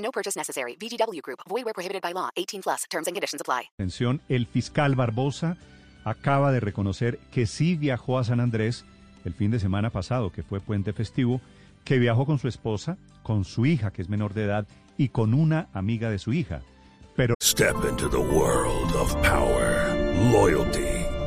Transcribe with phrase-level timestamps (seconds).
[0.00, 0.76] No purchase necessary.
[0.76, 1.40] VGW Group.
[1.48, 2.30] Void where prohibited by law.
[2.36, 2.84] 18 plus.
[2.90, 3.70] Terms and conditions apply.
[3.78, 5.56] Atención, el fiscal Barbosa
[6.04, 8.84] acaba de reconocer que sí viajó a San Andrés
[9.24, 11.40] el fin de semana pasado, que fue puente festivo,
[11.84, 15.34] que viajó con su esposa, con su hija, que es menor de edad, y con
[15.34, 16.62] una amiga de su hija.
[17.16, 19.94] Pero Step into the world of power,
[20.32, 20.99] loyalty,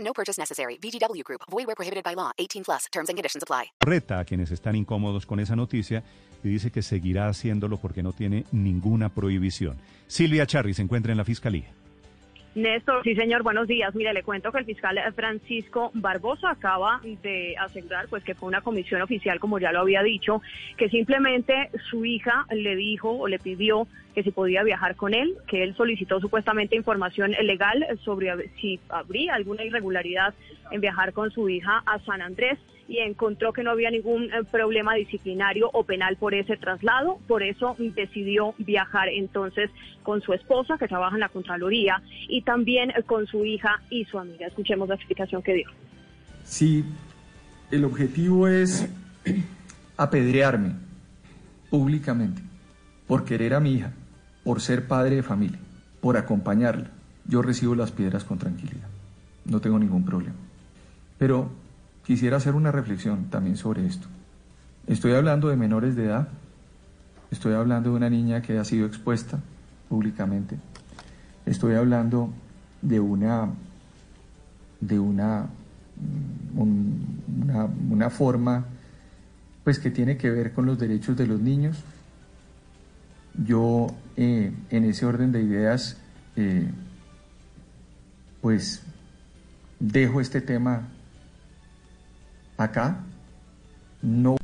[0.00, 0.78] No purchase necessary.
[0.80, 1.42] VGW Group.
[1.50, 2.32] Void where prohibited by law.
[2.38, 2.86] 18 plus.
[2.90, 3.72] Terms and conditions apply.
[3.80, 6.02] reta a quienes están incómodos con esa noticia
[6.44, 9.76] y dice que seguirá haciéndolo porque no tiene ninguna prohibición.
[10.06, 11.72] Silvia Charri se encuentra en la fiscalía.
[12.54, 13.94] Néstor, sí señor, buenos días.
[13.94, 18.62] Mire, le cuento que el fiscal Francisco Barbosa acaba de asegurar pues que fue una
[18.62, 20.42] comisión oficial, como ya lo había dicho,
[20.76, 25.36] que simplemente su hija le dijo o le pidió que si podía viajar con él,
[25.46, 30.34] que él solicitó supuestamente información legal sobre si habría alguna irregularidad
[30.70, 32.58] en viajar con su hija a San Andrés
[32.88, 37.42] y encontró que no había ningún eh, problema disciplinario o penal por ese traslado, por
[37.42, 39.70] eso decidió viajar entonces
[40.02, 44.06] con su esposa que trabaja en la Contraloría y también eh, con su hija y
[44.06, 44.46] su amiga.
[44.46, 45.68] Escuchemos la explicación que dio.
[46.44, 46.82] Si
[47.70, 48.88] el objetivo es
[49.98, 50.72] apedrearme
[51.68, 52.40] públicamente
[53.06, 53.92] por querer a mi hija,
[54.44, 55.58] por ser padre de familia,
[56.00, 56.90] por acompañarla,
[57.26, 58.88] yo recibo las piedras con tranquilidad.
[59.44, 60.36] No tengo ningún problema.
[61.18, 61.50] Pero
[62.08, 64.08] quisiera hacer una reflexión también sobre esto.
[64.86, 66.28] Estoy hablando de menores de edad,
[67.30, 69.38] estoy hablando de una niña que ha sido expuesta
[69.90, 70.56] públicamente,
[71.44, 72.30] estoy hablando
[72.80, 73.50] de una,
[74.80, 75.48] de una,
[75.96, 78.64] mm, un- una, una forma
[79.64, 81.76] pues que tiene que ver con los derechos de los niños.
[83.44, 85.98] Yo eh, en ese orden de ideas
[86.36, 86.70] eh,
[88.40, 88.82] pues
[89.78, 90.88] dejo este tema
[92.58, 92.98] acá.
[94.02, 94.36] No,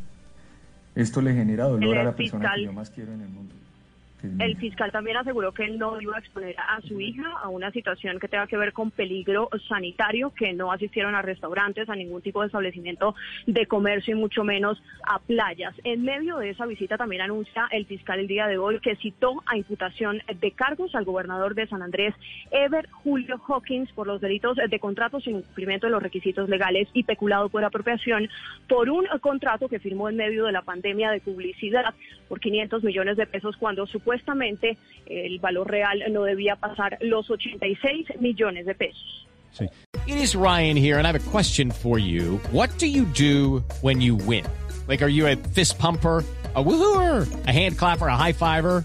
[0.95, 3.55] esto le genera dolor a la persona que yo más quiero en el mundo.
[4.39, 7.71] El fiscal también aseguró que él no iba a exponer a su hija a una
[7.71, 12.23] situación que tenga que ver con peligro sanitario, que no asistieron a restaurantes, a ningún
[12.23, 13.15] tipo de establecimiento
[13.47, 15.75] de comercio y mucho menos a playas.
[15.85, 19.43] En medio de esa visita también anuncia el fiscal el día de hoy que citó
[19.45, 22.15] a imputación de cargos al gobernador de San Andrés,
[22.51, 27.05] Ever Julio Hawkins, por los delitos de contratos sin cumplimiento de los requisitos legales y
[27.05, 28.29] peculado por apropiación
[28.69, 31.95] por un contrato que firmó en medio de la pandemia de publicidad
[32.29, 34.14] por 500 millones de pesos cuando supuestamente
[35.07, 39.27] el valor real no debía pasar los 86 millones de pesos.
[39.53, 39.69] Sí.
[40.07, 42.39] It is Ryan here, and I have a question for you.
[42.51, 44.45] What do you do when you win?
[44.89, 46.25] Like, are you a fist pumper?
[46.57, 48.85] A woohooer, a hand clapper, a high fiver.